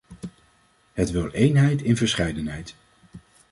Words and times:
Het 0.93 1.11
wil 1.11 1.29
eenheid 1.31 1.81
in 1.81 1.97
verscheidenheid. 1.97 2.75